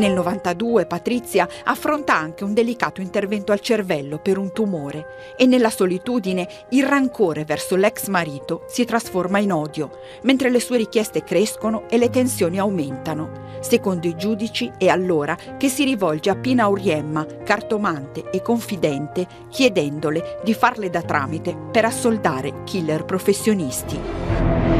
[0.00, 5.68] Nel 92 Patrizia affronta anche un delicato intervento al cervello per un tumore e nella
[5.68, 9.90] solitudine il rancore verso l'ex marito si trasforma in odio,
[10.22, 13.58] mentre le sue richieste crescono e le tensioni aumentano.
[13.60, 20.40] Secondo i giudici è allora che si rivolge a Pina Auriemma, cartomante e confidente, chiedendole
[20.42, 24.79] di farle da tramite per assoldare killer professionisti.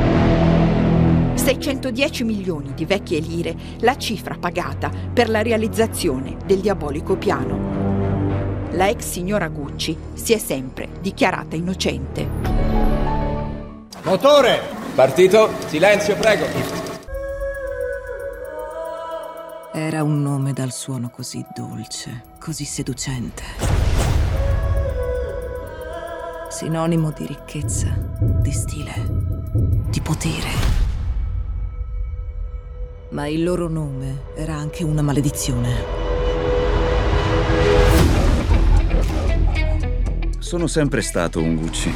[1.51, 8.69] 610 milioni di vecchie lire la cifra pagata per la realizzazione del diabolico piano.
[8.73, 12.29] La ex signora Gucci si è sempre dichiarata innocente.
[14.03, 14.61] Motore!
[14.95, 16.47] Partito, silenzio prego.
[19.73, 23.43] Era un nome dal suono così dolce, così seducente.
[26.49, 27.89] Sinonimo di ricchezza,
[28.21, 28.93] di stile,
[29.89, 30.90] di potere.
[33.11, 35.99] Ma il loro nome era anche una maledizione.
[40.39, 41.93] Sono sempre stato un Gucci.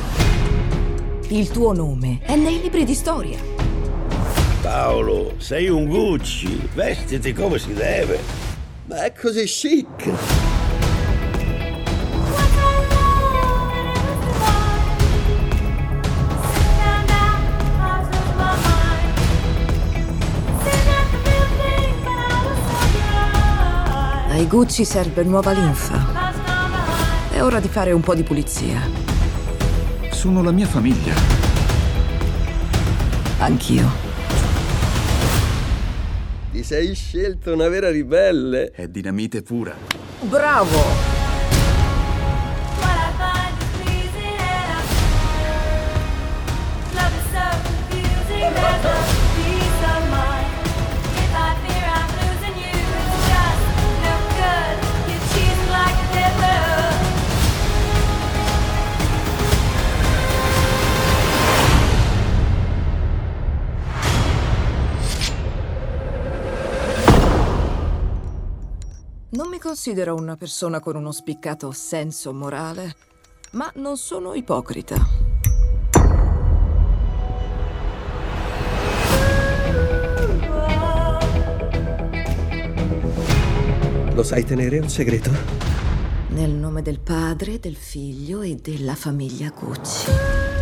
[1.28, 3.38] Il tuo nome è nei libri di storia.
[4.60, 6.68] Paolo, sei un Gucci.
[6.74, 8.18] Vestiti come si deve.
[8.86, 10.53] Ma è così chic.
[24.44, 26.04] Ai Gucci serve nuova linfa.
[27.30, 28.78] È ora di fare un po' di pulizia.
[30.10, 31.14] Sono la mia famiglia.
[33.38, 33.90] Anch'io.
[36.52, 38.70] Ti sei scelto una vera ribelle.
[38.70, 39.74] È dinamite pura.
[40.20, 41.03] Bravo!
[69.34, 72.94] Non mi considero una persona con uno spiccato senso morale,
[73.52, 74.94] ma non sono ipocrita.
[84.14, 85.32] Lo sai tenere un segreto?
[86.28, 90.53] Nel nome del padre, del figlio e della famiglia Gucci.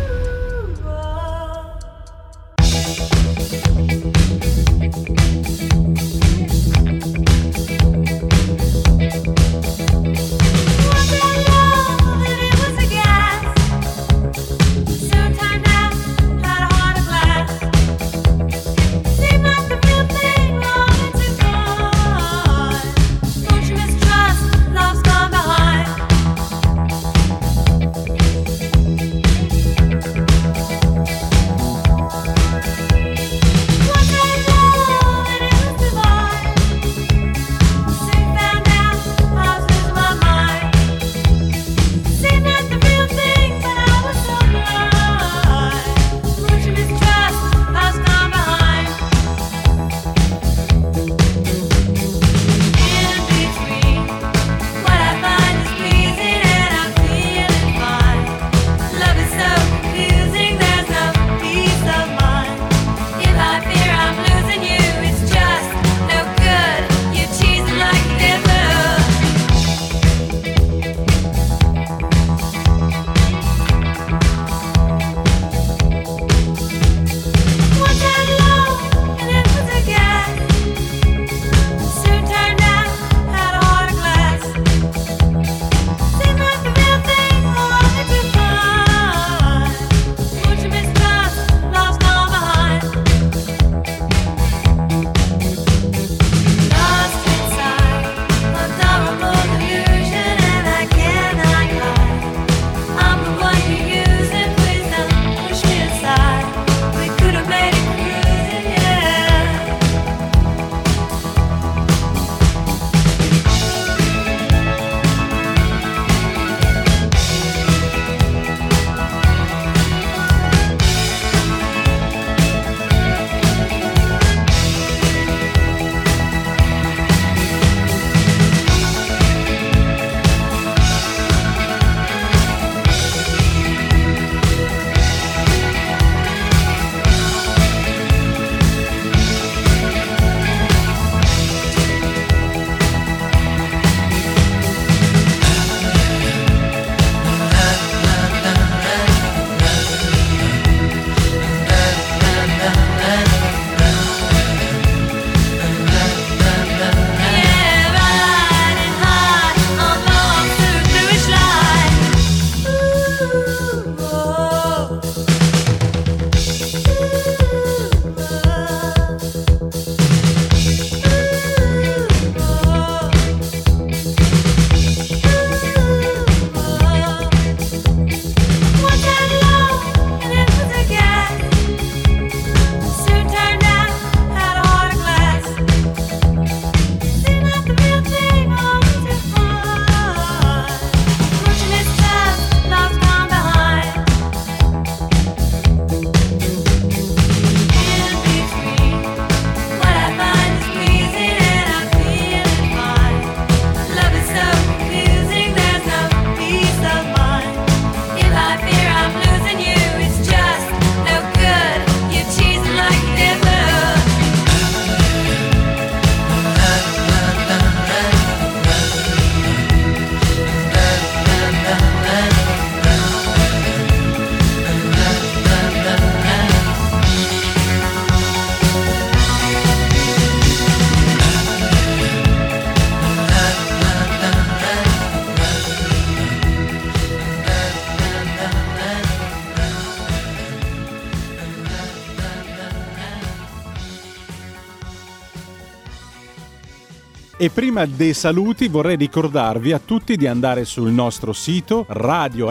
[247.53, 252.49] Prima dei saluti vorrei ricordarvi a tutti di andare sul nostro sito radiorpl.it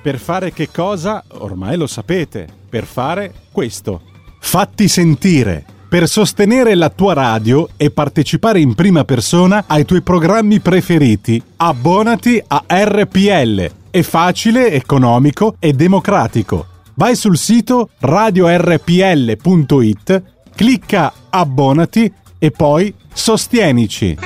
[0.00, 1.24] per fare che cosa?
[1.38, 4.00] Ormai lo sapete, per fare questo.
[4.38, 5.64] Fatti sentire!
[5.88, 12.42] Per sostenere la tua radio e partecipare in prima persona ai tuoi programmi preferiti, abbonati
[12.44, 13.70] a RPL.
[13.90, 16.66] È facile, economico e democratico.
[16.94, 19.42] Vai sul sito radiorpl.it,
[20.54, 22.12] clicca abbonati
[22.46, 24.16] e poi sostienici.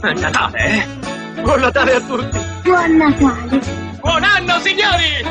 [0.00, 0.86] È Natale, eh?
[1.42, 2.38] Buon Natale a tutti!
[2.62, 3.60] Buon Natale!
[4.00, 5.22] Buon anno, signori!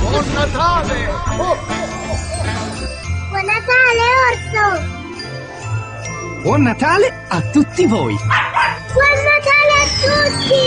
[0.00, 1.10] Buon Natale!
[3.28, 4.64] Buon Natale, orso!
[6.40, 8.16] Buon Natale a tutti voi!
[8.94, 10.64] Buon Natale a tutti!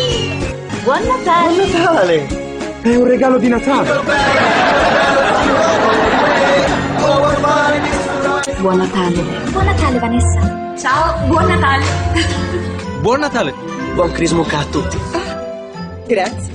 [0.83, 1.55] Buon Natale!
[1.55, 2.27] Buon Natale!
[2.83, 4.01] È un regalo di Natale!
[8.63, 9.21] Buon Natale!
[9.51, 10.39] Buon Natale, Vanessa!
[10.77, 11.83] Ciao, buon Natale!
[13.01, 13.53] Buon Natale!
[13.93, 14.97] Buon Crismuca a tutti!
[16.07, 16.07] Grazie.
[16.07, 16.52] Grazie.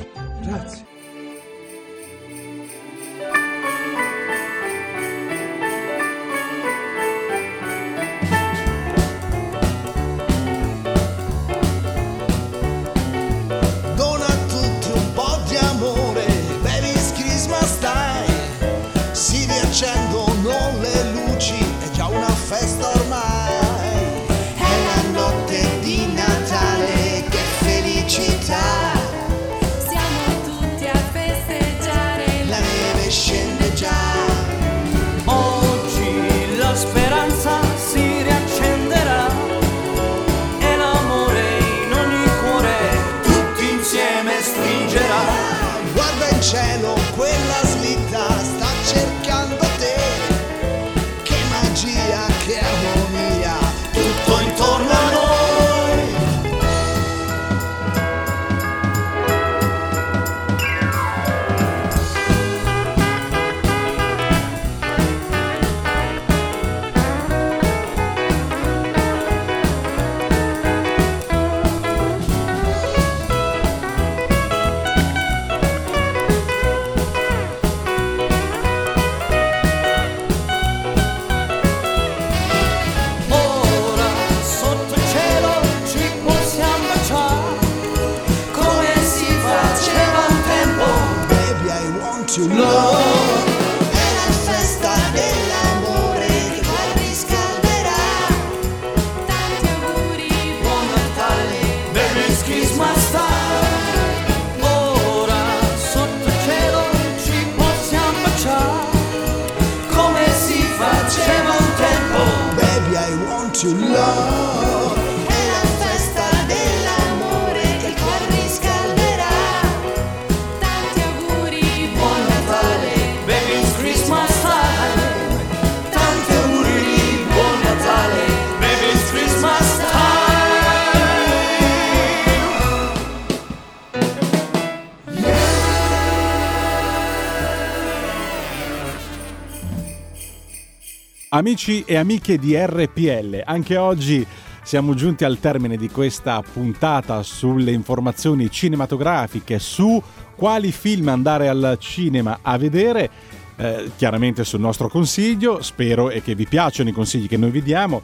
[141.39, 144.26] Amici e amiche di RPL, anche oggi
[144.64, 150.03] siamo giunti al termine di questa puntata sulle informazioni cinematografiche, su
[150.34, 153.09] quali film andare al cinema a vedere,
[153.55, 157.62] eh, chiaramente sul nostro consiglio, spero e che vi piacciono i consigli che noi vi
[157.62, 158.03] diamo.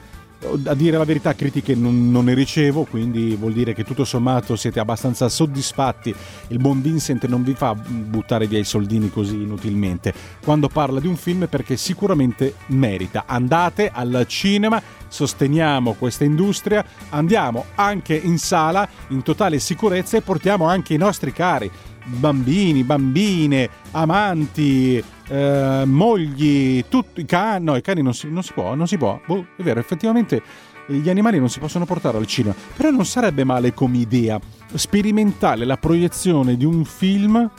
[0.67, 4.57] A dire la verità, critiche non, non ne ricevo, quindi vuol dire che tutto sommato
[4.57, 6.15] siete abbastanza soddisfatti.
[6.49, 10.13] Il buon Vincent non vi fa buttare via i soldini così inutilmente
[10.45, 13.25] quando parla di un film perché sicuramente merita.
[13.27, 20.67] Andate al cinema, sosteniamo questa industria, andiamo anche in sala in totale sicurezza e portiamo
[20.67, 21.71] anche i nostri cari
[22.05, 27.65] bambini, bambine, amanti, eh, mogli, tutti cani.
[27.65, 29.21] No, i cani non si, non si può, non si può.
[29.27, 30.43] Boh, è vero, effettivamente
[30.87, 32.55] eh, gli animali non si possono portare al cinema.
[32.77, 34.39] Però non sarebbe male come idea
[34.75, 37.51] sperimentare la proiezione di un film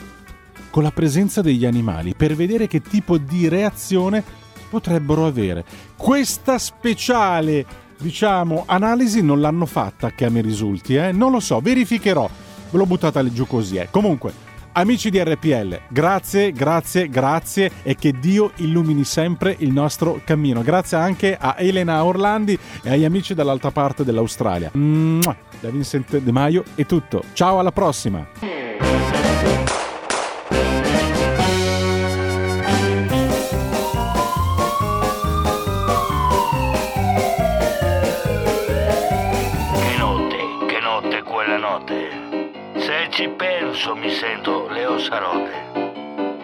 [0.69, 4.23] con la presenza degli animali per vedere che tipo di reazione
[4.69, 5.63] potrebbero avere.
[5.95, 7.65] Questa speciale,
[7.97, 11.13] diciamo, analisi non l'hanno fatta che a me risulti, eh?
[11.13, 12.29] Non lo so, verificherò.
[12.69, 13.87] Ve l'ho buttata lì giù così, eh.
[13.89, 14.33] Comunque,
[14.77, 20.63] Amici di RPL, grazie, grazie, grazie e che Dio illumini sempre il nostro cammino.
[20.63, 24.71] Grazie anche a Elena Orlandi e agli amici dall'altra parte dell'Australia.
[24.73, 27.23] Da Vincent De Maio è tutto.
[27.31, 28.27] Ciao, alla prossima!
[28.37, 28.47] Che
[39.97, 42.09] notte, che notte quella notte.
[42.77, 45.51] Se ci pensi penso mi sento Leo Sarote.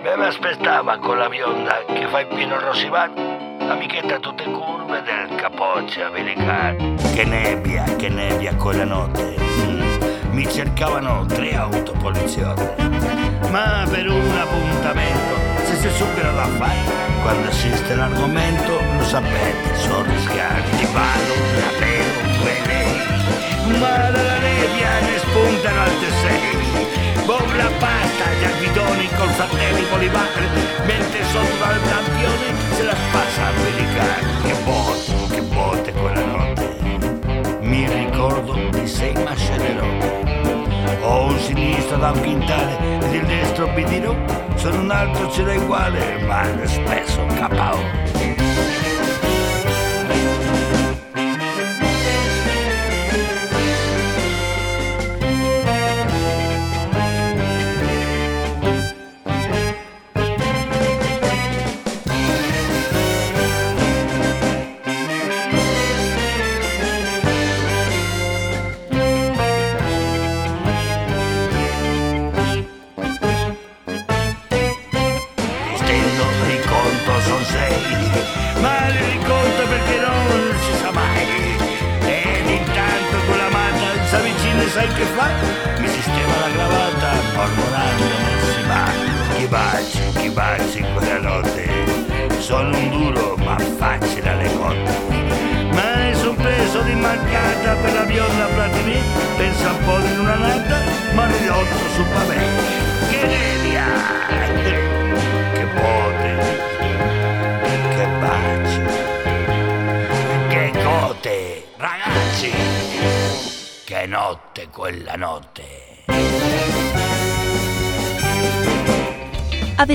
[0.03, 5.37] Me mi aspettava con la bionda che fa il pieno Rosivan, l'amichetta tutte curve del
[5.37, 6.95] capoccia americano.
[7.13, 9.37] Che nebbia, che nebbia quella notte.
[9.39, 10.31] Mm.
[10.31, 11.93] Mi cercavano tre auto.
[13.49, 16.79] Ma per un appuntamento, se si supera da fare,
[17.21, 22.21] quando esiste l'argomento, lo sapete, sono rischiati, ballo, la pelo.
[23.79, 25.50] Ma dalla nebbia ne spuntano
[41.61, 44.15] Sinistro da un quintale ed il destro bidino,
[44.55, 47.77] sono un altro ce l'ho uguale, ma spesso capao.